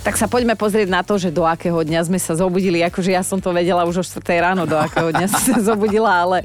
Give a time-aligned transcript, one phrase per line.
[0.00, 2.80] Tak sa poďme pozrieť na to, že do akého dňa sme sa zobudili.
[2.80, 6.24] Akože ja som to vedela už o 4 ráno, do akého dňa som sa zobudila,
[6.24, 6.40] ale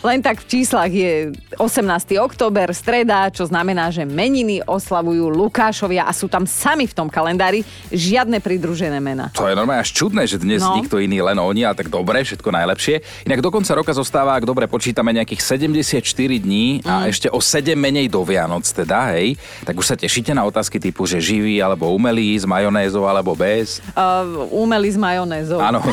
[0.00, 1.84] len tak v číslach je 18.
[2.16, 7.60] október, streda, čo znamená, že meniny oslavujú Lukášovia a sú tam sami v tom kalendári
[7.92, 9.28] žiadne pridružené mena.
[9.36, 10.72] To je normálne až čudné, že dnes No.
[10.74, 13.04] nikto iný, len oni, ale tak dobre, všetko najlepšie.
[13.22, 16.00] Inak do konca roka zostáva, ak dobre počítame, nejakých 74
[16.40, 17.12] dní a Mm.
[17.12, 19.36] ešte o 7 menej do Vianoc teda, hej.
[19.62, 22.48] Tak už sa tešíte na otázky typu, že živý alebo umelý, s
[22.86, 23.82] majonézou alebo bez.
[23.98, 25.58] Uh, umelý s majonézou.
[25.58, 25.82] Áno,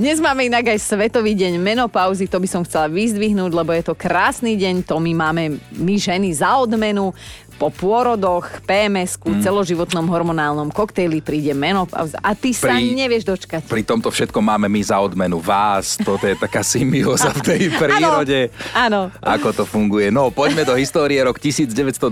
[0.00, 3.98] Dnes máme inak aj Svetový deň menopauzy, to by som chcela vyzdvihnúť, lebo je to
[3.98, 7.10] krásny deň, to my máme my ženy za odmenu.
[7.58, 9.42] Po pôrodoch, PMS-ku, Mm.
[9.42, 13.66] celoživotnom hormonálnom koktejli príde menopauza a ty sa Pri- nevieš dočkať.
[13.66, 18.54] pri tomto všetkom máme my za odmenu vás, toto je taká symbióza v tej prírode.
[18.72, 19.10] Áno.
[19.18, 20.06] Ako to funguje?
[20.08, 21.18] No, poďme do histórie.
[21.18, 22.06] Rok 1922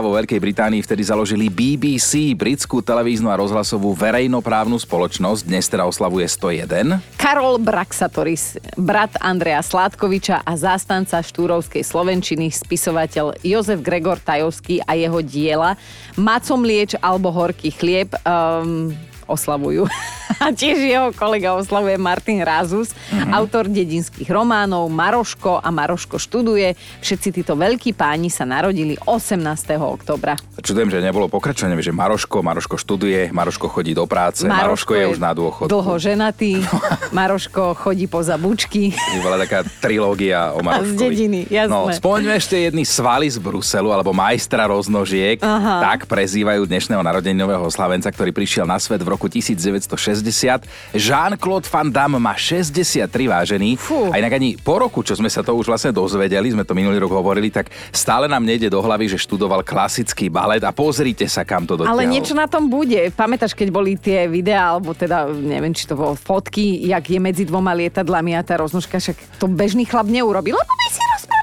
[0.00, 5.44] vo Veľkej Británii vtedy založili BBC, britskú televíznu a rozhlasovú verejnoprávnu spoločnosť.
[5.44, 7.04] Dnes teda oslavuje 101.
[7.16, 15.20] Karol Braxatoris, brat Andreja Sládkoviča a zástanca štúrovskej slovenčiny, spisovateľ Jozef Gregor Tajovský a jeho
[15.20, 15.74] diela.
[16.16, 18.14] Macom lieč alebo horký chlieb.
[18.22, 18.94] Um,
[19.26, 19.86] oslavujú.
[20.42, 23.30] A tiež jeho kolega oslavuje Martin Rázus, mm-hmm.
[23.30, 26.74] autor dedinských románov Maroško a Maroško študuje.
[27.00, 29.38] Všetci títo veľkí páni sa narodili 18.
[29.78, 30.36] oktobra.
[30.60, 35.20] Čudujem, že nebolo pokračovanie, že Maroško, Maroško študuje, Maroško chodí do práce, Maroško, je už
[35.22, 35.72] na dôchodku.
[35.72, 36.60] Dlho ženatý,
[37.16, 38.92] Maroško chodí poza bučky.
[38.92, 41.00] Je bola taká trilógia o A z Maroškovi.
[41.00, 41.72] dediny, jasné.
[41.72, 45.40] No, spomeňme ešte jedný svaly z Bruselu, alebo majstra roznožiek.
[45.40, 45.94] Aha.
[45.94, 50.92] Tak prezývajú dnešného narodeninového slavenca, ktorý prišiel na svet v roku 1960.
[50.92, 53.80] Jean-Claude Van Damme má 63 vážený.
[53.80, 54.12] Fú.
[54.12, 57.00] A inak ani po roku, čo sme sa to už vlastne dozvedeli, sme to minulý
[57.00, 61.48] rok hovorili, tak stále nám nejde do hlavy, že študoval klasický balet a pozrite sa,
[61.48, 61.96] kam to dotiahol.
[61.96, 63.08] Ale niečo na tom bude.
[63.16, 67.48] Pamätáš, keď boli tie videá, alebo teda neviem, či to bolo fotky, jak je medzi
[67.48, 71.35] dvoma lietadlami a tá roznožka, však to bežný chlap neurobil, lebo by si rozprával.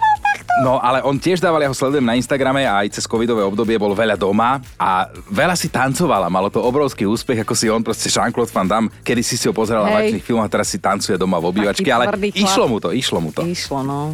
[0.62, 3.74] No, ale on tiež dával, ja ho sledujem na Instagrame a aj cez covidové obdobie
[3.82, 6.30] bol veľa doma a veľa si tancovala.
[6.30, 9.54] Malo to obrovský úspech, ako si on proste Jean-Claude Van Damme, kedy si si ho
[9.56, 9.98] pozeral v Hej.
[10.14, 12.06] akčných filmoch a teraz si tancuje doma v obývačke, ale
[12.38, 13.42] išlo mu to, išlo mu to.
[13.42, 14.14] Išlo, no.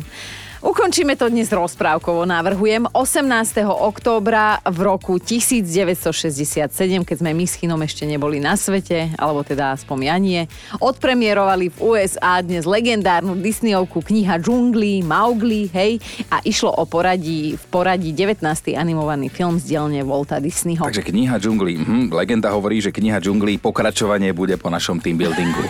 [0.60, 2.92] Ukončíme to dnes rozprávkovo, navrhujem.
[2.92, 3.64] 18.
[3.64, 6.68] októbra v roku 1967,
[7.08, 10.42] keď sme my s Chinom ešte neboli na svete, alebo teda aspoň ja nie,
[10.84, 17.66] odpremierovali v USA dnes legendárnu Disneyovku kniha Džunglí, Mowgli, hej, a išlo o poradí, v
[17.72, 18.44] poradí 19.
[18.76, 20.84] animovaný film z dielne Walta Disneyho.
[20.84, 21.80] Takže kniha džunglí.
[21.80, 25.64] Mhm, legenda hovorí, že kniha džunglí pokračovanie bude po našom team buildingu.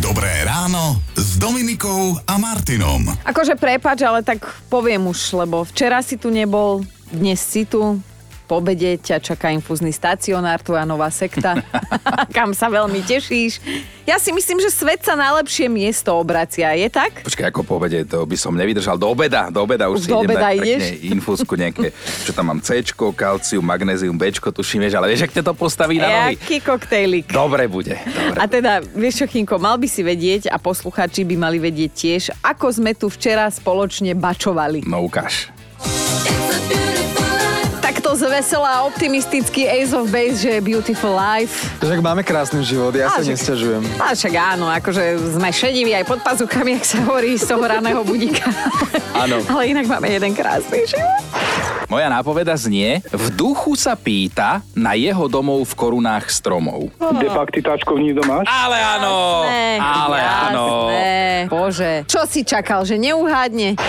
[0.00, 3.04] Dobré ráno s Dominikou a Martinom.
[3.28, 7.98] Akože prepač, ale tak poviem už, lebo včera si tu nebol, dnes si tu,
[8.50, 11.62] po obede ťa čaká infúzny stacionár, tvoja nová sekta,
[12.36, 13.62] kam sa veľmi tešíš.
[14.02, 17.22] Ja si myslím, že svet sa na lepšie miesto obracia, je tak?
[17.22, 18.98] Počkaj, ako po obede, to by som nevydržal.
[18.98, 20.82] Do obeda, do obeda Už už si do idem obeda dať ideš?
[21.14, 21.94] infúzku nejaké,
[22.26, 26.10] čo tam mám C, kalcium, magnézium, B, tuším, vieš, ale vieš, ak to postaví na
[26.10, 26.34] nohy.
[26.34, 27.30] Jaký koktejlik.
[27.30, 27.94] Dobre bude.
[28.02, 28.34] Dobre.
[28.34, 32.22] A teda, vieš čo, Chinko, mal by si vedieť a posluchači by mali vedieť tiež,
[32.42, 34.82] ako sme tu včera spoločne bačovali.
[34.90, 35.59] No ukáž.
[38.20, 41.72] Takto zvesela optimistický Ace of Base, že je Beautiful Life.
[41.80, 43.80] Však máme krásny život, ja A, sa nesťažujem.
[43.96, 48.04] A však áno, akože sme šediví aj pod pazuchami, ak sa hovorí z toho raného
[48.04, 48.44] budíka.
[49.16, 49.40] Áno.
[49.56, 51.16] Ale inak máme jeden krásny život.
[51.88, 56.92] Moja nápoveda znie, v duchu sa pýta na jeho domov v korunách stromov.
[57.16, 58.44] De facto táčkov nikto máš?
[58.46, 60.66] Ale áno, Jasné, ale áno.
[60.92, 61.48] jasné.
[61.48, 63.80] Bože, čo si čakal, že neuhádne?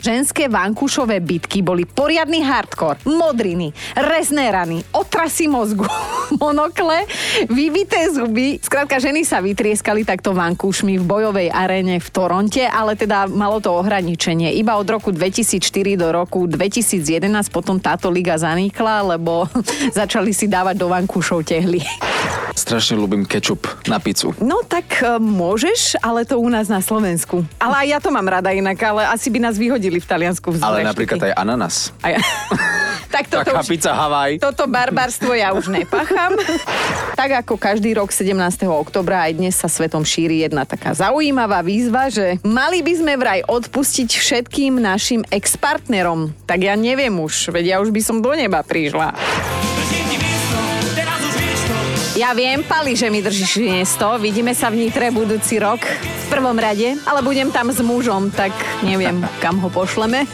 [0.00, 5.84] Ženské vankušové bitky boli poriadny hardcore, modriny, rezné rany, otrasy mozgu,
[6.40, 7.04] monokle,
[7.52, 8.56] vybité zuby.
[8.64, 13.76] Skrátka, ženy sa vytrieskali takto vankúšmi v bojovej aréne v Toronte, ale teda malo to
[13.76, 14.56] ohraničenie.
[14.56, 19.52] Iba od roku 2004 do roku 2011 potom táto liga zanikla, lebo
[20.00, 21.84] začali si dávať do vankúšov tehly.
[22.56, 24.36] Strašne ľúbim kečup na pizzu.
[24.40, 27.44] No tak e, môžeš, ale to u nás na Slovensku.
[27.56, 30.62] Ale aj ja to mám rada inak, ale asi by nás vyhodili v Taliansku v
[30.62, 31.90] Ale napríklad aj ananas.
[32.04, 32.22] aj...
[33.14, 33.66] tak toto Taká už...
[33.66, 34.38] pizza Havaj.
[34.38, 36.38] Toto barbarstvo ja už nepácham.
[37.20, 38.36] tak ako každý rok 17.
[38.70, 43.40] oktobra aj dnes sa svetom šíri jedna taká zaujímavá výzva, že mali by sme vraj
[43.48, 46.30] odpustiť všetkým našim ex-partnerom.
[46.46, 49.18] Tak ja neviem už, veď ja už by som do neba prišla.
[52.20, 54.04] Ja viem, Pali, že mi držíš miesto.
[54.20, 58.52] Vidíme sa v Nitre budúci rok v prvom rade, ale budem tam s mužom, tak
[58.84, 60.28] neviem, kam ho pošleme.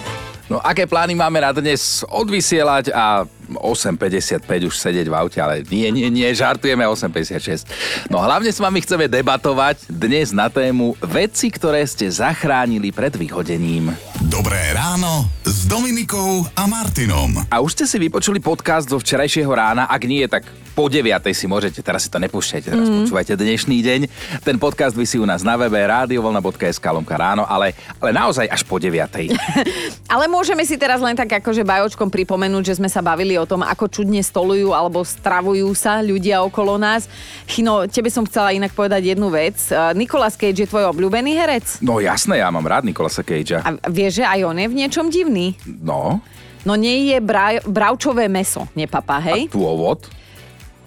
[0.50, 3.23] No aké plány máme na dnes odvysielať a
[3.55, 8.11] 8.55 už sedieť v aute, ale nie, nie, nie, žartujeme 8.56.
[8.11, 13.94] No hlavne s vami chceme debatovať dnes na tému veci, ktoré ste zachránili pred vyhodením.
[14.27, 17.47] Dobré ráno s Dominikou a Martinom.
[17.47, 21.08] A už ste si vypočuli podcast zo včerajšieho rána, ak nie, tak po 9.
[21.32, 22.96] si môžete, teraz si to nepúšťajte, teraz mm.
[23.08, 24.00] počúvajte dnešný deň.
[24.44, 28.76] Ten podcast vysí u nás na webe radiovolna.sk lomka ráno, ale, ale naozaj až po
[28.76, 28.93] 9.
[30.12, 33.64] Ale môžeme si teraz len tak akože bajočkom pripomenúť, že sme sa bavili o tom,
[33.64, 37.08] ako čudne stolujú alebo stravujú sa ľudia okolo nás.
[37.49, 39.56] Chino, tebe som chcela inak povedať jednu vec.
[39.73, 41.82] Uh, Nicolas Cage je tvoj obľúbený herec?
[41.82, 43.64] No jasné, ja mám rád Nikolasa Cagea.
[43.64, 45.56] A vieš, že aj on je v niečom divný?
[45.64, 46.20] No,
[46.67, 49.46] No nie je bra- bravčové meso, nepapá, hej?
[49.46, 50.02] a dôvod?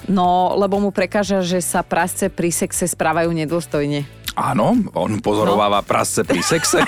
[0.07, 4.07] No, lebo mu prekáža, že sa prasce pri sexe správajú nedôstojne.
[4.31, 5.85] Áno, on pozorováva no.
[5.85, 6.79] prasce pri sexe.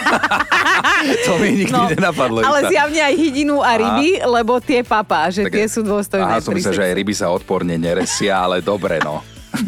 [1.28, 2.40] to mi nikdy No, nenapadlo.
[2.40, 2.72] ale Iša.
[2.72, 6.24] zjavne aj hydinu a ryby, lebo tie papá, že Tak- tie sú dôstojné.
[6.24, 9.20] Aha, som myslel, že aj ryby sa odporne neresia, ale dobre, no.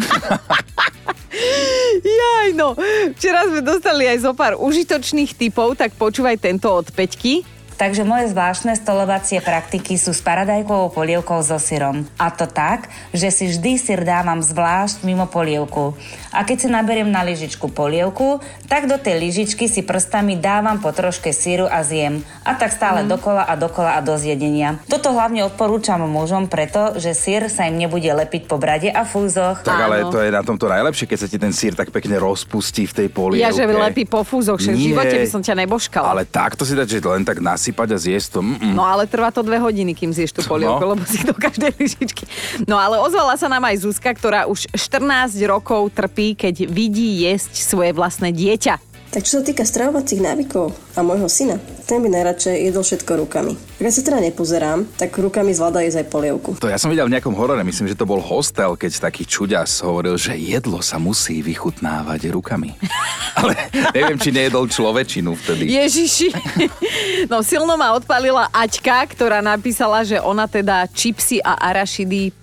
[1.99, 2.77] Jaj, no.
[3.11, 7.43] Včera sme dostali aj zo pár užitočných typov, tak počúvaj tento od Peťky.
[7.75, 12.05] Takže moje zvláštne stolovacie praktiky sú s paradajkovou polievkou so syrom.
[12.21, 15.97] A to tak, že si vždy syr dávam zvlášť mimo polievku.
[16.33, 20.89] A keď si naberiem na lyžičku polievku, tak do tej lyžičky si prstami dávam po
[20.89, 22.25] troške syru a zjem.
[22.41, 23.09] A tak stále mm.
[23.09, 24.81] dokola a dokola a do zjedenia.
[24.89, 29.61] Toto hlavne odporúčam mužom, preto, že syr sa im nebude lepiť po brade a fúzoch.
[29.61, 30.11] Tak ale Áno.
[30.13, 33.07] to je na tomto najlepšie, keď sa ti ten sír tak pekne rozpustí v tej
[33.13, 33.45] polievke.
[33.45, 34.85] Ja, že lepí po fúzoch, že v Nie.
[34.93, 36.07] živote by som ťa nebožkala.
[36.13, 38.39] Ale takto si dať, že len tak nasypať a zjesť to.
[38.43, 38.75] Mm-mm.
[38.75, 40.91] No ale trvá to dve hodiny, kým zješ tú polievku, No.
[40.91, 42.27] lebo si do každej lyžičky.
[42.67, 44.99] No ale ozvala sa nám aj Zuzka, ktorá už 14
[45.47, 48.91] rokov trpí, keď vidí jesť svoje vlastné dieťa.
[49.13, 53.53] Tak čo sa týka stravovacích návykov a môjho syna, ten by najradšej jedol všetko rukami.
[53.77, 56.49] Keď sa teda nepozerám, tak rukami zvláda jesť aj polievku.
[56.57, 59.85] To ja som videl v nejakom horore, myslím, že to bol hostel, keď taký čuďas
[59.85, 62.73] hovoril, že jedlo sa musí vychutnávať rukami.
[63.37, 63.53] Ale
[63.93, 65.69] neviem, či nejedol človečinu vtedy.
[65.69, 66.29] Ježiši.
[67.31, 72.42] No silno ma odpalila Aťka, ktorá napísala, že ona teda čipsy a arašidy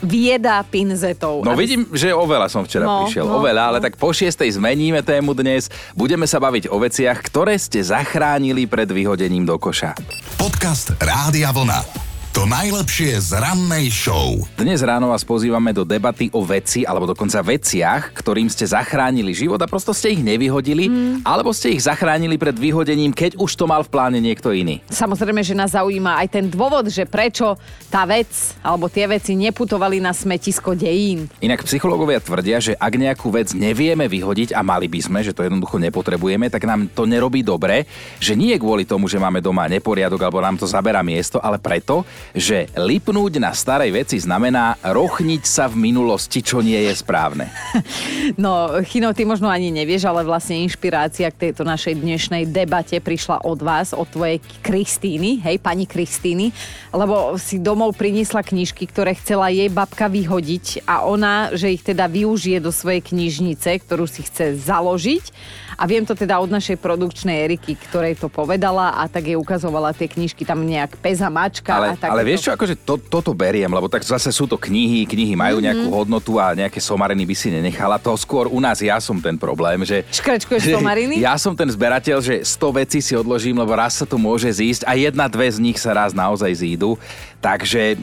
[0.00, 1.42] viedá pinzetou.
[1.42, 3.24] No Aby- vidím, že oveľa som včera No, prišiel.
[3.24, 3.84] no, oveľa, ale no.
[3.84, 5.66] tak po šiestej zmeníme tému dnes.
[5.92, 9.94] Budeme sa baviť o veciach, ktoré ste zachránili pred vyhodením do koša.
[10.34, 12.07] Podcast Rádia Vlna.
[12.38, 14.38] To najlepšie z rannej show.
[14.54, 19.58] Dnes ráno vás pozývame do debaty o veci, alebo dokonca veciach, ktorým ste zachránili život
[19.58, 21.26] a prosto ste ich nevyhodili, Mm.
[21.26, 24.78] alebo ste ich zachránili pred vyhodením, keď už to mal v pláne niekto iný.
[24.86, 27.58] Samozrejme, že nás zaujíma aj ten dôvod, že prečo
[27.90, 28.30] tá vec
[28.62, 31.26] alebo tie veci neputovali na smetisko dejín.
[31.42, 35.42] Inak psychológovia tvrdia, že ak nejakú vec nevieme vyhodiť a mali by sme, že to
[35.42, 37.82] jednoducho nepotrebujeme, tak nám to nerobí dobre,
[38.22, 42.06] že nie kvôli tomu, že máme doma neporiadok alebo nám to zaberá miesto, ale preto,
[42.36, 47.48] že lipnúť na starej veci znamená rochniť sa v minulosti, čo nie je správne.
[48.36, 53.40] No, Chino, ty možno ani nevieš, ale vlastne inšpirácia k tejto našej dnešnej debate prišla
[53.40, 56.52] od vás, od tvojej Kristíny, hej, pani Kristíny,
[56.92, 62.04] lebo si domov priniesla knižky, ktoré chcela jej babka vyhodiť a ona, že ich teda
[62.04, 65.24] využije do svojej knižnice, ktorú si chce založiť.
[65.78, 69.94] A viem to teda od našej produkčnej Eriky, ktorej to povedala a tak jej ukazovala
[69.94, 71.70] tie knižky tam nejak peza mačka.
[71.70, 72.12] Ale, a takéto.
[72.18, 75.62] ale vieš čo, akože to, toto beriem, lebo tak zase sú to knihy, knihy majú
[75.62, 75.94] nejakú Mhm.
[75.94, 77.94] hodnotu a nejaké somariny by si nenechala.
[78.02, 80.02] To skôr u nás ja som ten problém, že...
[80.10, 81.22] Škrečkuješ somariny?
[81.22, 84.82] Ja som ten zberateľ, že 100 vecí si odložím, lebo raz sa to môže zísť
[84.82, 86.98] a jedna, dve z nich sa raz naozaj zídu.
[87.38, 87.94] Takže...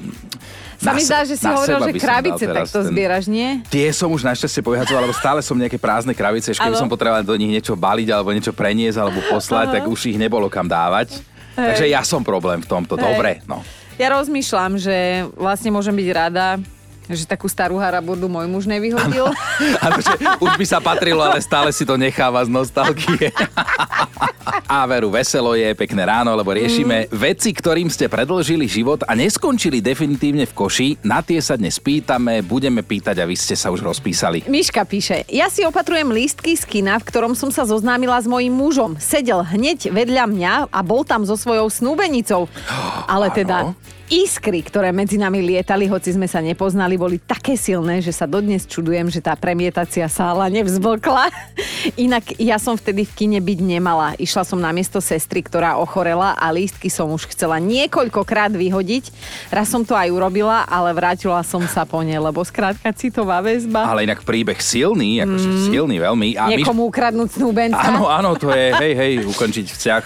[0.80, 3.64] Sa mi zdá, že si hovoril, že krabice takto zbieraš, nie?
[3.72, 7.24] Tie som už našťastie povyhadzoval, lebo stále som nejaké prázdne krabice, ešte keby som potreboval
[7.24, 11.20] do nich niečo baliť alebo niečo preniesť alebo poslať, tak už ich nebolo kam dávať.
[11.56, 13.00] Takže ja som problém v tomto.
[13.00, 13.04] Hej.
[13.04, 13.64] Dobre, no.
[13.96, 16.60] Ja rozmýšľam, že vlastne môžem byť rada,
[17.10, 19.30] že takú starú haraburdu môj muž nevyhodil.
[19.86, 23.30] Áno, že už by sa patrilo, ale stále si to necháva z nostalgie.
[24.66, 29.82] A veru, veselo je, pekné ráno, lebo riešime veci, ktorým ste predlžili život a neskončili
[29.82, 30.90] definitívne v koši.
[31.06, 34.46] Na tie sa dnes pýtame, budeme pýtať a vy ste sa už rozpísali.
[34.50, 38.54] Miška píše, ja si opatrujem lístky z kina, v ktorom som sa zoznámila s mojím
[38.58, 38.98] mužom.
[38.98, 42.50] Sedel hneď vedľa mňa a bol tam so svojou snúbenicou.
[43.06, 43.74] Ale teda.
[44.06, 48.70] Iskry, ktoré medzi nami lietali, hoci sme sa nepoznali, boli také silné, že sa dodnes
[48.70, 51.34] čudujem, že tá premietacia sála nevzblkla.
[52.06, 54.14] Inak ja som vtedy v kine byť nemala.
[54.22, 59.10] Išla som na miesto sestry, ktorá ochorela a lístky som už chcela niekoľkokrát vyhodiť.
[59.50, 63.90] Raz som to aj urobila, ale vrátila som sa po ne, lebo skrátka citová väzba.
[63.90, 66.38] Ale inak príbeh silný, akože silný veľmi.
[66.38, 67.82] A my- Niekomu ukradnúť snúbenca.
[67.82, 70.04] Áno, áno, to je, hej, hej, ukončiť vzťah.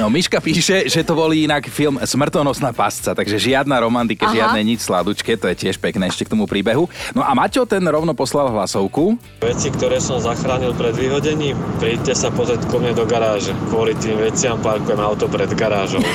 [0.00, 4.34] No, Miška píše, že to bol inak film Smrtonosná pasca, takže žiadna romantika, Aha.
[4.34, 6.90] žiadne nič sladučke, to je tiež pekné ešte k tomu príbehu.
[7.14, 9.14] No a Maťo ten rovno poslal hlasovku.
[9.38, 13.54] Veci, ktoré som zachránil pred vyhodením, príďte sa pozrieť ko mne do garáže.
[13.70, 16.02] Kvôli tým veciam parkujem auto pred garážou.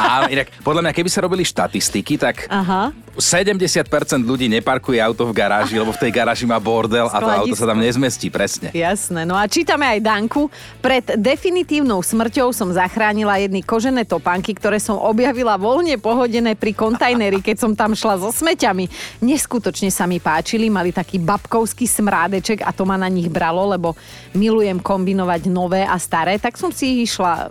[0.00, 2.88] A inak, podľa mňa, keby sa robili štatistiky, tak Aha.
[3.18, 3.90] 70%
[4.22, 7.66] ľudí neparkuje auto v garáži, lebo v tej garáži má bordel a to auto sa
[7.66, 8.70] tam nezmestí, presne.
[8.70, 9.26] Jasné.
[9.26, 10.46] No a čítame aj Danku.
[10.78, 17.42] Pred definitívnou smrťou som zachránila jedny kožené topánky, ktoré som objavila voľne pohodené pri kontajneri,
[17.42, 18.86] keď som tam šla so smeťami.
[19.24, 23.98] Neskutočne sa mi páčili, mali taký babkovský smrádeček a to ma na nich bralo, lebo
[24.38, 27.50] milujem kombinovať nové a staré, tak som si ich išla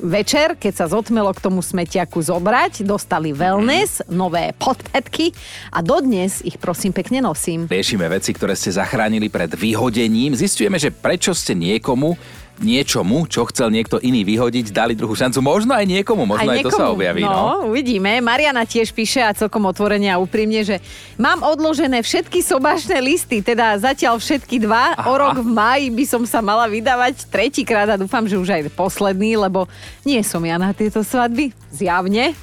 [0.00, 5.32] večer, keď sa zotmelo k tomu smetiaku zobrať, dostali wellness, nové podpätky
[5.70, 7.68] a dodnes ich prosím pekne nosím.
[7.68, 10.32] Riešime veci, ktoré ste zachránili pred vyhodením.
[10.34, 12.16] Zistujeme, že prečo ste niekomu
[12.60, 15.40] niečomu, čo chcel niekto iný vyhodiť, dali druhú šancu.
[15.40, 17.24] Možno aj niekomu, možno aj, aj to sa objaví.
[17.24, 17.32] No.
[17.32, 18.20] no, uvidíme.
[18.20, 20.78] Mariana tiež píše a celkom otvorene a úprimne, že
[21.16, 24.92] mám odložené všetky sobášne listy, teda zatiaľ všetky dva.
[24.94, 25.08] Aha.
[25.08, 28.70] O rok v máji by som sa mala vydávať tretíkrát a dúfam, že už aj
[28.76, 29.64] posledný, lebo
[30.04, 31.56] nie som ja na tieto svadby.
[31.72, 32.36] Zjavne.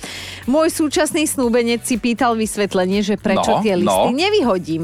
[0.47, 4.15] Môj súčasný snúbenec si pýtal vysvetlenie, že prečo No, tie listy no.
[4.15, 4.83] nevyhodím.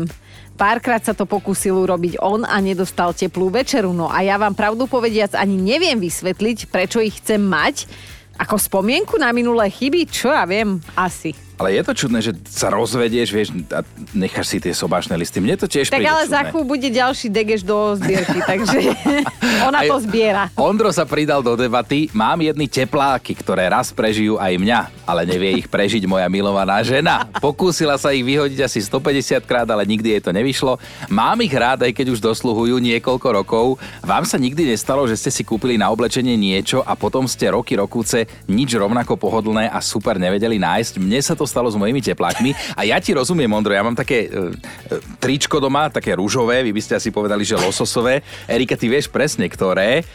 [0.53, 3.89] Párkrát sa to pokúsil urobiť on a nedostal teplú večeru.
[3.89, 7.89] No a ja vám pravdu povediac ani neviem vysvetliť, prečo ich chcem mať.
[8.37, 11.33] Ako spomienku na minulé chyby, čo ja viem, asi.
[11.53, 15.37] Ale je to čudné, že sa rozvedieš, vieš, a necháš si tie sobášne listy.
[15.37, 16.33] Mne to tiež Tak príde ale čudné.
[16.33, 18.77] za chvíľu bude ďalší degeš do zbierky, takže
[19.69, 20.43] ona Aj- to zbiera.
[20.53, 22.09] Ondro sa pridal do debaty.
[22.11, 27.29] Mám jedny tepláky, ktoré raz prežijú aj mňa, ale nevie ich prežiť moja milovaná žena.
[27.37, 30.81] Pokúsila sa ich vyhodiť asi 150 krát, ale nikdy jej to nevyšlo.
[31.07, 33.65] Mám ich rád, aj keď už dosluhujú niekoľko rokov.
[34.01, 37.77] Vám sa nikdy nestalo, že ste si kúpili na oblečenie niečo a potom ste roky
[37.77, 40.97] rokúce nič rovnako pohodlné a super nevedeli nájsť.
[40.97, 44.27] Mne sa to stalo s mojimi teplákmi a ja ti rozumiem, Ondro, ja mám také
[44.27, 48.25] e, e, tričko doma, také rúžové, vy by ste asi povedali, že lososové.
[48.49, 50.05] Erika, ty vieš presne, ktoré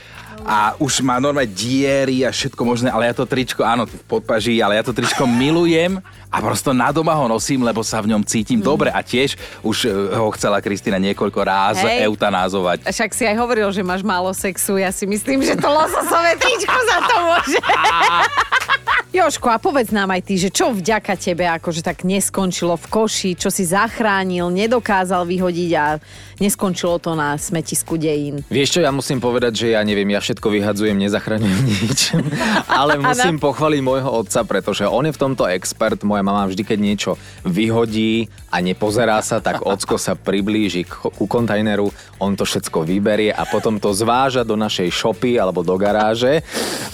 [0.47, 4.63] a už má normálne diery a všetko možné, ale ja to tričko, áno, v podpaží,
[4.63, 8.23] ale ja to tričko milujem a prosto na doma ho nosím, lebo sa v ňom
[8.23, 12.07] cítim dobre a tiež už e, ho chcela Kristina niekoľko ráz Hej.
[12.07, 12.87] eutanázovať.
[12.87, 14.77] Však si aj hovoril, že máš málo sexu.
[14.77, 17.59] Ja si myslím, že to lososové tričko za to môže.
[19.09, 23.41] Joško, a povedz nám aj ty, že čo vďaka tebe akože tak neskončilo v koši,
[23.41, 25.97] čo si zachránil, nedokázal vyhodiť a
[26.45, 28.45] neskončilo to na smetisku dejín.
[28.53, 32.01] Vieš čo, ja musím povedať, že ja neviem, ja všetko vyhadzujem, nezachraňujem nič.
[32.69, 36.05] Ale musím pochváliť môjho otca, pretože on je v tomto expert.
[36.05, 37.11] Moja mama vždy, keď niečo
[37.49, 41.89] vyhodí a nepozerá sa, tak ocko sa priblíži k, ku kontajneru,
[42.21, 46.45] on to všetko vyberie a potom to zváža do našej šopy alebo do garáže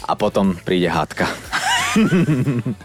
[0.06, 1.26] a potom príde hádka.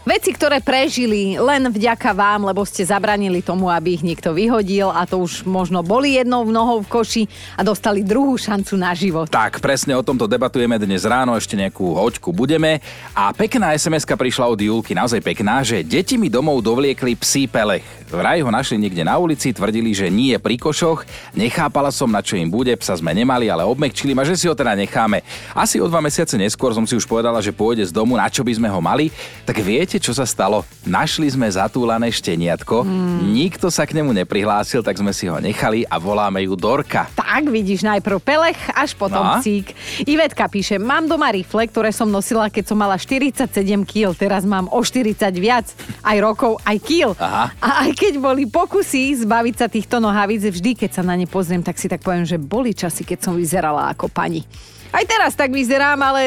[0.08, 5.06] Veci, ktoré prežili len vďaka vám, lebo ste zabranili tomu, aby ich niekto vyhodil a
[5.06, 7.24] to už možno boli jednou nohou v koši
[7.56, 9.28] a dostali druhú šancu na život.
[9.30, 12.82] Tak, presne o tomto debatujeme dnes ráno, ešte nejakú hoďku budeme.
[13.14, 17.86] A pekná sms prišla od Julky, naozaj pekná, že deti mi domov dovliekli psí pelech.
[18.10, 21.06] Vraj ho našli niekde na ulici, tvrdili, že nie je pri košoch.
[21.38, 24.58] Nechápala som, na čo im bude, psa sme nemali, ale obmekčili ma, že si ho
[24.58, 25.22] teda necháme.
[25.54, 28.42] Asi o dva mesiace neskôr som si už povedala, že pôjde z domu, na čo
[28.42, 29.09] by sme ho mali.
[29.44, 30.62] Tak viete, čo sa stalo?
[30.86, 32.86] Našli sme zatúlané šteniatko,
[33.26, 37.10] nikto sa k nemu neprihlásil, tak sme si ho nechali a voláme ju Dorka.
[37.14, 39.42] Tak, vidíš, najprv pelech, až potom No.
[39.42, 39.74] cík.
[40.06, 43.46] Ivetka píše, mám doma rifle, ktoré som nosila, keď som mala 47
[43.86, 45.66] kg, teraz mám o 40 viac,
[46.02, 47.12] aj rokov, aj kil.
[47.20, 47.52] A
[47.86, 51.78] aj keď boli pokusy zbaviť sa týchto nohavíc, vždy, keď sa na ne pozriem, tak
[51.78, 54.42] si tak poviem, že boli časy, keď som vyzerala ako pani.
[54.90, 56.22] Aj teraz tak vyzerám, ale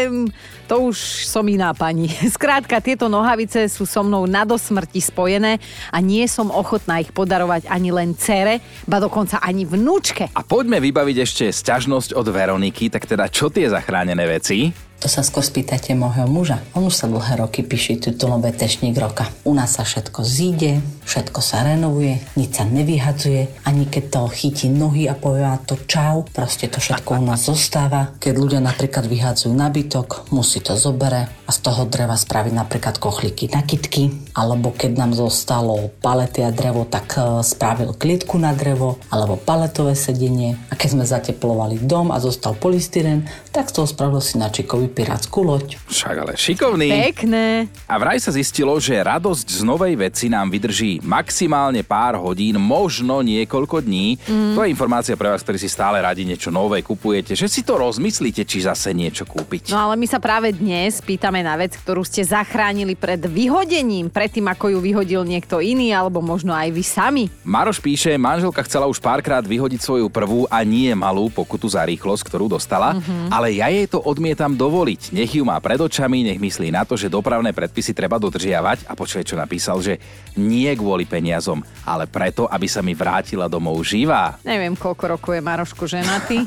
[0.71, 2.07] to už som iná pani.
[2.37, 5.59] Skrátka, tieto nohavice sú so mnou na dosmrti spojené
[5.91, 10.31] a nie som ochotná ich podarovať ani len cere, ba dokonca ani vnúčke.
[10.31, 14.92] A poďme vybaviť ešte sťažnosť od Veroniky, tak teda čo tie zachránené veci?
[15.03, 16.63] To sa skôr spýtajte môjho muža.
[16.79, 19.27] On už sa dlhé roky píše titulové tešník roka.
[19.43, 24.71] U nás sa všetko zíde, všetko sa renovuje, nič sa nevyhadzuje, ani keď to chytí
[24.71, 28.15] nohy a povie to čau, proste to všetko u nás zostáva.
[28.23, 33.51] Keď ľudia napríklad vyhadzujú nabytok, musí to zobere a z toho dreva spraviť napríklad kochlíky
[33.51, 39.03] na kitky, alebo keď nám zostalo palety a drevo, tak e, spravil klitku na drevo,
[39.11, 44.23] alebo paletové sedenie a keď sme zateplovali dom a zostal polystyren, tak z toho spravil
[44.23, 45.81] si na čikový pirátsku loď.
[45.89, 46.89] Však ale šikovný.
[47.11, 47.67] Pekné.
[47.89, 53.25] A vraj sa zistilo, že radosť z novej veci nám vydrží maximálne pár hodín, možno
[53.25, 54.21] niekoľko dní.
[54.29, 54.55] Mm.
[54.55, 57.81] To je informácia pre vás, ktorí si stále radi niečo nové kupujete, že si to
[57.81, 59.73] rozmyslíte, či zase niečo kúpiť.
[59.73, 64.45] No ale my sa práve dnes pýtame na vec, ktorú ste zachránili pred vyhodením, predtým
[64.53, 67.25] ako ju vyhodil niekto iný, alebo možno aj vy sami.
[67.41, 72.29] Maroš píše, manželka chcela už párkrát vyhodiť svoju prvú a nie malú pokutu za rýchlosť,
[72.29, 73.33] ktorú dostala, mm-hmm.
[73.33, 74.82] ale ja jej to odmietam dovoliť.
[75.15, 78.99] Nech ju má pred očami, nech myslí na to, že dopravné predpisy treba dodržiavať a
[78.99, 80.03] počuje, čo napísal, že
[80.35, 84.43] nie kvôli peniazom, ale preto, aby sa mi vrátila domov živá.
[84.43, 86.43] Neviem, koľko rokov je Marošku ženatý.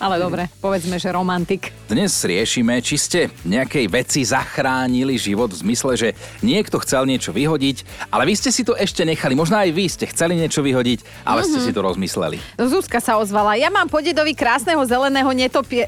[0.00, 1.68] Ale dobre, povedzme, že romantik.
[1.92, 6.08] Dnes riešime, či ste nejakej veci zachránili život v zmysle, že
[6.40, 9.36] niekto chcel niečo vyhodiť, ale vy ste si to ešte nechali.
[9.36, 11.52] Možno aj vy ste chceli niečo vyhodiť, ale mm-hmm.
[11.52, 12.40] ste si to rozmysleli.
[12.56, 13.60] Zuzka sa ozvala.
[13.60, 15.84] Ja mám po dedovi krásneho zeleného netopie...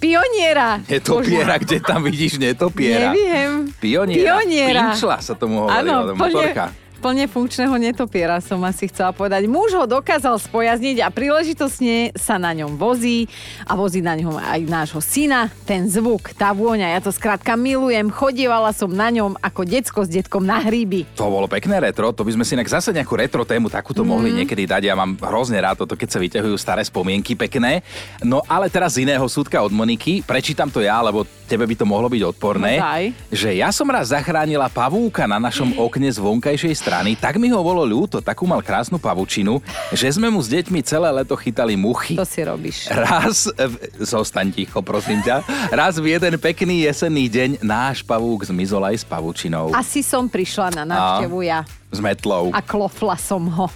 [0.00, 0.80] Pioniera.
[0.88, 3.12] Netopiera, kde tam vidíš netopiera?
[3.12, 3.68] Neviem.
[3.76, 4.40] Pioniera.
[4.40, 4.82] Pioniera.
[4.96, 6.72] Pinčla sa tomu hovorí, Áno, motorka.
[6.72, 9.48] plne, plne funkčného netopiera som asi chcela povedať.
[9.48, 13.24] Muž ho dokázal spojazniť a príležitosne sa na ňom vozí
[13.64, 15.48] a vozí na ňom aj nášho syna.
[15.64, 18.12] Ten zvuk, tá vôňa, ja to skrátka milujem.
[18.12, 21.08] Chodievala som na ňom ako decko s detkom na hríby.
[21.16, 24.08] To bolo pekné retro, to by sme si inak zase nejakú retro tému takúto mm.
[24.12, 24.92] mohli niekedy dať.
[24.92, 27.80] Ja mám hrozne rád toto, keď sa vyťahujú staré spomienky pekné.
[28.20, 31.88] No ale teraz z iného súdka od Moniky, prečítam to ja, lebo tebe by to
[31.88, 33.04] mohlo byť odporné, No daj.
[33.32, 37.62] že ja som raz zachránila pavúka na našom okne z vonkajšej strany, tak mi ho
[37.62, 39.62] bolo ľúto, takú mal krásnu pavučinu,
[39.94, 42.18] že sme mu s deťmi celé leto chytali muchy.
[42.18, 42.90] To si robíš.
[42.90, 48.82] Raz, v- zostaň ticho, prosím ťa, raz v jeden pekný jesenný deň náš pavúk zmizol
[48.90, 49.70] aj s pavučinou.
[49.70, 51.62] Asi som prišla na návštevu ja.
[51.90, 52.50] S metlou.
[52.54, 53.66] a klofla som ho.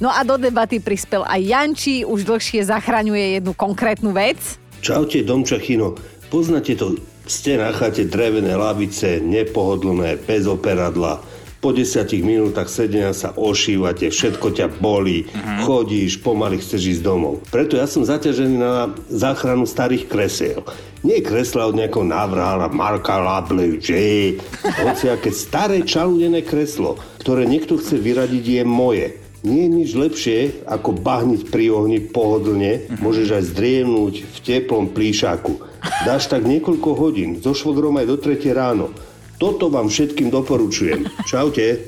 [0.00, 4.40] No a do debaty prispel aj Janči, už dlhšie zachraňuje jednu konkrétnu vec.
[4.80, 5.96] Čaute, Domčachino.
[6.28, 6.96] Poznáte to?
[7.28, 11.20] Ste na chate drevené lavice, nepohodlné, bez operadla.
[11.58, 15.26] Po desiatich minútach sedenia sa ošívate, všetko ťa bolí,
[15.66, 17.42] chodíš, pomaly chceš ísť domov.
[17.50, 20.62] Preto ja som zaťažený na záchranu starých kresiel.
[21.02, 24.38] Nie kresla od nejakého návrhala Marka Lablevže,
[24.86, 29.06] hociaké staré čalúdené kreslo, ktoré niekto chce vyradiť, je moje.
[29.42, 35.58] Nie je nič lepšie, ako bahniť pri ohni pohodlne, môžeš aj zdriemnúť v teplom plíšaku.
[36.06, 38.94] Dáš tak niekoľko hodín, so švogrom aj do 3 ráno.
[39.38, 41.06] Toto vám všetkým doporučujem.
[41.22, 41.86] Čaute.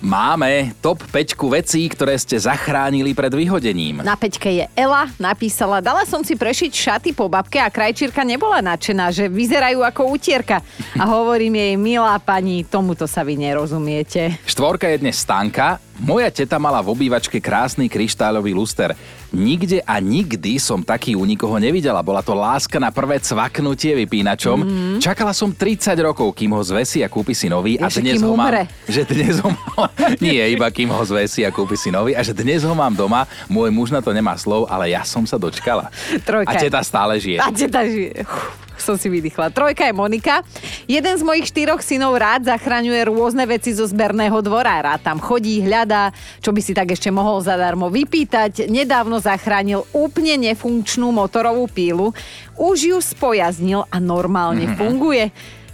[0.00, 4.00] Máme top 5 vecí, ktoré ste zachránili pred vyhodením.
[4.00, 8.64] Na peťke je Ela, napísala, dala som si prešiť šaty po babke a krajčírka nebola
[8.64, 10.64] nadšená, že vyzerajú ako utierka.
[10.96, 14.40] A hovorím jej, milá pani, tomuto sa vy nerozumiete.
[14.48, 15.76] Štvorka je dnes Stanka.
[16.00, 18.96] Moja teta mala v obývačke krásny kryštáľový luster.
[19.30, 22.02] Nikde a nikdy som taký u nikoho nevidela.
[22.02, 24.58] Bola to láska na prvé cvaknutie vypínačom.
[24.58, 24.98] Mm-hmm.
[24.98, 27.78] Čakala som 30 rokov, kým ho zvesí a kúpi si nový.
[27.78, 28.50] a Ešte dnes ho mám...
[28.50, 28.62] umre.
[28.90, 29.90] Že dnes ho mám...
[30.24, 32.18] Nie, iba kým ho zvesí a kúpi si nový.
[32.18, 33.30] A že dnes ho mám doma.
[33.46, 35.94] Môj muž na to nemá slov, ale ja som sa dočkala.
[36.26, 36.50] Trojka.
[36.50, 37.38] A teta stále žije.
[37.38, 38.26] A teta žije.
[38.26, 39.52] Uf, som si vydýchla.
[39.52, 40.42] Trojka je Monika.
[40.84, 44.80] Jeden z mojich štyroch synov rád zachraňuje rôzne veci zo zberného dvora.
[44.80, 48.66] Rád tam chodí, hľadá, čo by si tak ešte mohol zadarmo vypýtať.
[48.66, 52.10] Nedávno zachránil úplne nefunkčnú motorovú pílu.
[52.56, 54.68] Už ju spojaznil a normálne Mhm.
[54.68, 54.80] mm-hmm.
[54.80, 55.24] funguje.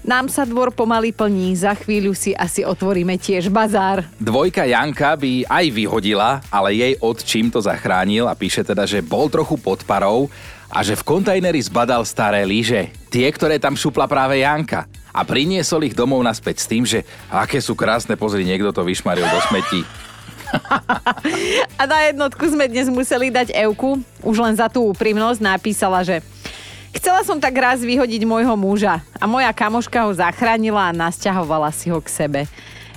[0.06, 4.06] Nám sa dvor pomaly plní, za chvíľu si asi otvoríme tiež bazár.
[4.22, 9.26] Dvojka Janka by aj vyhodila, ale jej otčím to zachránil a píše teda, že bol
[9.26, 10.30] trochu pod parou
[10.76, 12.92] a že v kontajneri zbadal staré lyže.
[13.08, 14.84] Tie, ktoré tam šupla práve Janka.
[15.08, 17.00] A priniesol ich domov naspäť s tým, že
[17.32, 19.80] aké sú krásne, pozri, niekto to vyšmaril do smetí.
[21.80, 26.20] A na jednotku sme dnes museli dať Evku, už len za tú úprimnosť napísala, že
[26.92, 31.92] Chcela som tak raz vyhodiť môjho muža a moja kamoška ho zachránila a nasťahovala si
[31.92, 32.40] ho k sebe.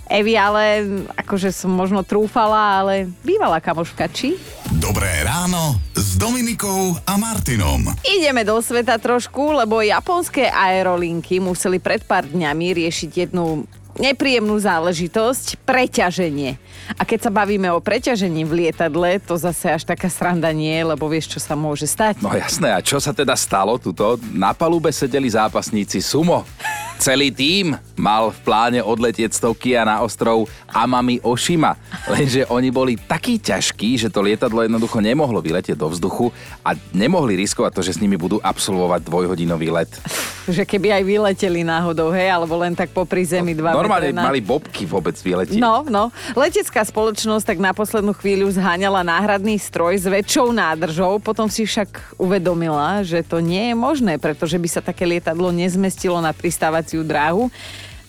[0.10, 0.82] Evi, ale
[1.14, 4.34] akože som možno trúfala, ale bývala kamoška, či?
[4.82, 7.94] Dobré ráno s Dominikou a Martinom.
[8.02, 13.70] Ideme do sveta trošku, lebo japonské aerolinky museli pred pár dňami riešiť jednu
[14.02, 16.58] nepríjemnú záležitosť, preťaženie.
[16.98, 21.06] A keď sa bavíme o preťažení v lietadle, to zase až taká sranda nie, lebo
[21.06, 22.24] vieš, čo sa môže stať.
[22.24, 24.18] No jasné, a čo sa teda stalo tuto?
[24.34, 26.42] Na palube sedeli zápasníci Sumo.
[27.00, 31.80] Celý tím mal v pláne odletieť z Tokia na ostrov Amami Oshima.
[32.12, 36.28] Lenže oni boli takí ťažkí, že to lietadlo jednoducho nemohlo vyletieť do vzduchu
[36.60, 39.88] a nemohli riskovať to, že s nimi budú absolvovať dvojhodinový let.
[40.52, 44.28] Že keby aj vyleteli náhodou, hej, alebo len tak popri zemi dva Normálne metre na...
[44.28, 45.56] mali bobky vôbec vyletieť.
[45.56, 46.12] No, no.
[46.36, 52.20] Letecká spoločnosť tak na poslednú chvíľu zháňala náhradný stroj s väčšou nádržou, potom si však
[52.20, 57.48] uvedomila, že to nie je možné, pretože by sa také lietadlo nezmestilo na pristávaciu dráhu.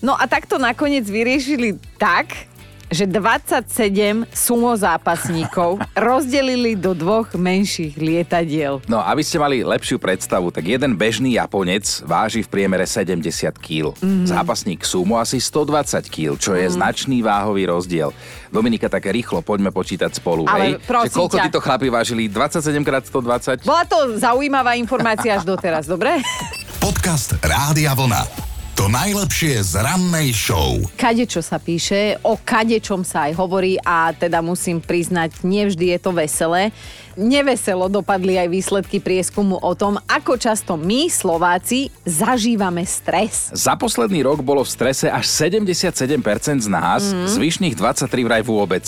[0.01, 2.49] No a takto nakoniec vyriešili tak,
[2.91, 8.83] že 27 sumo zápasníkov rozdelili do dvoch menších lietadiel.
[8.91, 13.23] No, aby ste mali lepšiu predstavu, tak jeden bežný Japonec váži v priemere 70
[13.55, 13.95] kg.
[13.95, 14.27] Mm-hmm.
[14.27, 16.75] Zápasník sumo asi 120 kg, čo je mm-hmm.
[16.75, 18.11] značný váhový rozdiel.
[18.51, 20.43] Dominika, tak rýchlo poďme počítať spolu.
[20.43, 20.83] Ale hej?
[20.83, 21.43] že koľko ťa.
[21.47, 22.27] títo chlapi vážili?
[22.27, 23.63] 27 x 120?
[23.63, 26.19] Bola to zaujímavá informácia až doteraz, dobre?
[26.83, 28.40] Podcast Rádia Vlna.
[28.81, 30.81] To najlepšie z rannej show.
[30.97, 36.09] Kadečo sa píše, o kadečom sa aj hovorí a teda musím priznať, nevždy je to
[36.09, 36.73] veselé.
[37.19, 43.51] Neveselo dopadli aj výsledky prieskumu o tom, ako často my, Slováci, zažívame stres.
[43.51, 47.27] Za posledný rok bolo v strese až 77% z nás, mm.
[47.35, 48.83] zvyšných 23 vraj vôbec.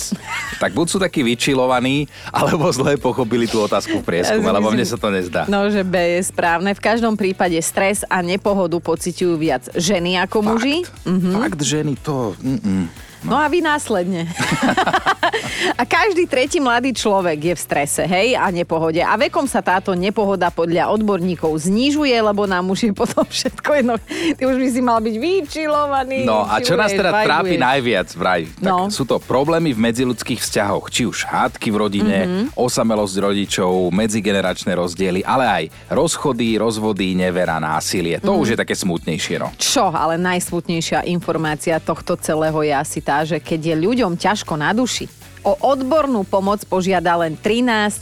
[0.62, 4.96] tak buď sú takí vyčilovaní, alebo zle pochopili tú otázku v prieskume, lebo mne sa
[4.96, 5.44] to nezdá.
[5.44, 6.72] No, že B je správne.
[6.72, 10.88] V každom prípade stres a nepohodu pociťujú viac ženy ako muži.
[11.04, 11.30] Mhm.
[11.36, 12.32] Fakt, ženy to...
[12.40, 12.88] Mm-mm.
[13.24, 14.28] No a vy následne.
[15.80, 19.00] a každý tretí mladý človek je v strese, hej, a nepohode.
[19.00, 23.94] A vekom sa táto nepohoda podľa odborníkov znižuje, lebo nám už je potom všetko jedno.
[24.36, 26.18] Ty už by si mal byť vyčilovaný.
[26.22, 27.64] No a čo nás teda trápi vajbuješ.
[27.64, 28.42] najviac vraj?
[28.54, 28.76] Tak No.
[28.88, 32.42] sú to problémy v medziludských vzťahoch, či už hádky v rodine, Mhm.
[32.54, 38.20] osamelosť rodičov, medzigeneračné rozdiely, ale aj rozchody, rozvody, nevera, násilie.
[38.20, 38.38] To Mhm.
[38.38, 39.48] už je také smutnejšie, no.
[39.56, 44.74] Čo, ale najsmutnejšia informácia tohto celého je asi tá, že keď je ľuďom ťažko na
[44.74, 45.06] duši,
[45.44, 48.00] o odbornú pomoc požiada len 13%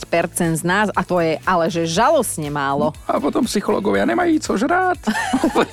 [0.57, 2.95] z nás a to je ale že žalostne málo.
[3.05, 4.95] A potom psychológovia nemajú čo žrát.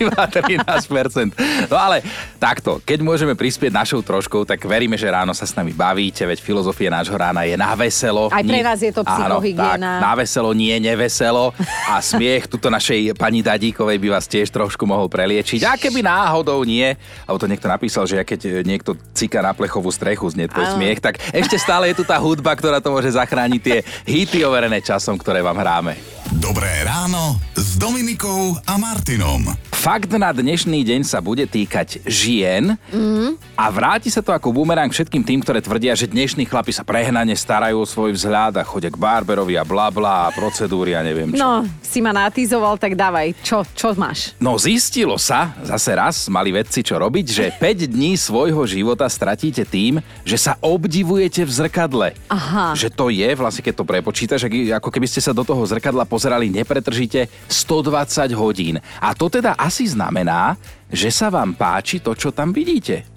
[0.02, 1.30] Iba 13%.
[1.70, 2.02] No ale
[2.42, 6.42] takto, keď môžeme prispieť našou troškou, tak veríme, že ráno sa s nami bavíte, veď
[6.42, 8.34] filozofia nášho rána je na veselo.
[8.34, 10.02] Aj pre nás je to Áno, psychohygiena.
[10.02, 11.54] tak, na veselo, nie neveselo.
[11.86, 15.62] A smiech tuto našej pani Dadíkovej by vás tiež trošku mohol preliečiť.
[15.70, 16.98] A keby náhodou nie,
[17.30, 20.76] alebo to niekto napísal, že ja keď niekto cika na plechovú strechu znie tvoj Áno.
[20.82, 24.80] smiech, tak ešte stále je tu tá hudba, ktorá to môže zachrániť tie hity overené
[24.80, 26.19] časom, ktoré vám hráme.
[26.32, 29.50] Dobré ráno s Dominikou a Martinom.
[29.72, 33.40] Fakt na dnešný deň sa bude týkať žien Mm.
[33.56, 37.32] a vráti sa to ako bumerang všetkým tým, ktoré tvrdia, že dnešní chlapi sa prehnane
[37.32, 41.32] starajú o svoj vzhľad a chodia k barberovi a bla bla a procedúry a neviem
[41.32, 41.40] čo.
[41.40, 44.36] No, si ma natizoval, tak dávaj, čo, čo máš?
[44.38, 49.64] No zistilo sa, zase raz mali vedci čo robiť, že 5 dní svojho života stratíte
[49.64, 52.08] tým, že sa obdivujete v zrkadle.
[52.28, 52.76] Aha.
[52.76, 56.04] Že to je, vlastne keď to prepočítaš, ak- ako keby ste sa do toho zrkadla
[56.20, 58.76] pozerali nepretržite 120 hodín.
[59.00, 60.60] A to teda asi znamená,
[60.92, 63.08] že sa vám páči to, čo tam vidíte.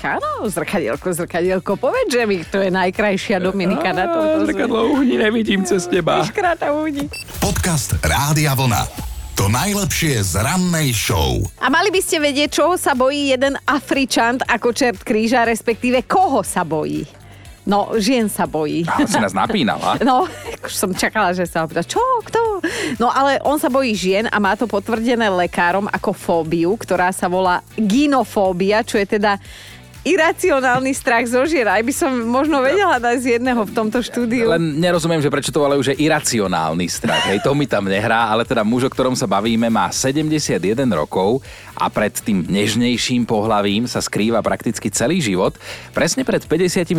[0.00, 5.60] Áno, zrkadielko, zrkadielko, povedz, že mi to je najkrajšia Dominika na tomto zrkadlo uhni, nevidím
[5.68, 6.24] cez teba.
[6.24, 7.04] Škráta uhni.
[7.36, 8.88] Podcast Rádia Vlna.
[9.36, 11.44] To najlepšie z rannej show.
[11.60, 16.40] A mali by ste vedieť, čoho sa bojí jeden Afričant ako čert kríža, respektíve koho
[16.40, 17.17] sa bojí.
[17.68, 18.88] No, žien sa bojí.
[18.88, 20.00] A si nás napínala.
[20.08, 20.24] No,
[20.64, 22.64] už som čakala, že sa opýta, čo, kto?
[22.96, 27.28] No ale on sa bojí žien a má to potvrdené lekárom ako fóbiu, ktorá sa
[27.28, 29.36] volá ginofóbia, čo je teda
[30.14, 31.68] iracionálny strach zo žien.
[31.68, 34.48] Aj by som možno vedela nájsť jedného v tomto štúdiu.
[34.48, 37.28] Len nerozumiem, že prečo to ale už je iracionálny strach.
[37.28, 40.56] Hej, to mi tam nehrá, ale teda muž, o ktorom sa bavíme, má 71
[40.96, 41.44] rokov
[41.78, 45.54] a pred tým nežnejším pohlavím sa skrýva prakticky celý život.
[45.94, 46.96] Presne pred 55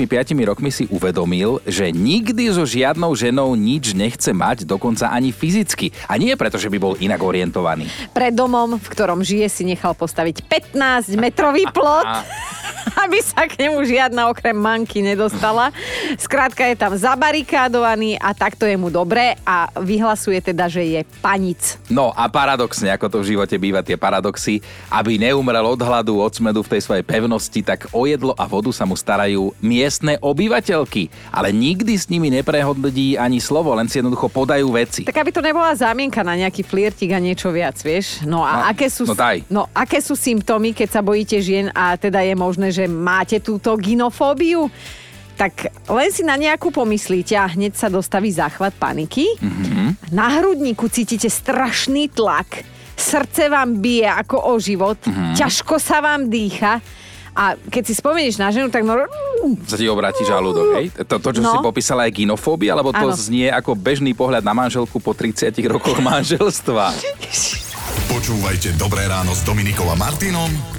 [0.48, 5.91] rokmi si uvedomil, že nikdy so žiadnou ženou nič nechce mať, dokonca ani fyzicky.
[6.08, 7.91] A nie preto, že by bol inak orientovaný.
[8.15, 12.08] Pred domom, v ktorom žije, si nechal postaviť 15-metrový plot.
[13.04, 15.72] aby sa k nemu žiadna okrem manky nedostala.
[16.15, 21.80] Skrátka je tam zabarikádovaný a takto je mu dobre a vyhlasuje teda, že je panic.
[21.88, 26.32] No a paradoxne, ako to v živote býva tie paradoxy, aby neumrel od hladu, od
[26.32, 31.10] smedu v tej svojej pevnosti, tak o jedlo a vodu sa mu starajú miestne obyvateľky.
[31.30, 35.06] Ale nikdy s nimi neprehodí ani slovo, len si jednoducho podajú veci.
[35.06, 38.22] Tak aby to nebola zámienka na nejaký flirtik a niečo viac, vieš?
[38.24, 39.38] No a No, aké sú, no daj.
[39.48, 43.73] no, aké sú symptómy, keď sa bojíte žien a teda je možné, že máte túto
[43.75, 44.69] ginofóbiu?
[45.34, 45.53] Tak
[45.88, 49.23] len si na nejakú pomyslíte a hneď sa dostaví záchvat paniky.
[49.39, 50.12] Mhm.
[50.12, 52.63] Na hrudníku cítite strašný tlak.
[52.93, 54.99] Srdce vám bije ako o život.
[55.08, 55.39] Mhm.
[55.39, 56.84] Ťažko sa vám dýcha.
[57.32, 58.99] A keď si spomenieš na ženu, tak no...
[59.63, 60.91] Sa ti obráti žalúdok, hej?
[61.08, 61.55] To, to čo No.
[61.55, 63.15] si popísala, je ginofóbia, alebo to Áno.
[63.15, 66.91] znie ako bežný pohľad na manželku po 30 rokoch manželstva?
[68.12, 70.79] Počúvajte Dobré ráno s Dominikou a Martinom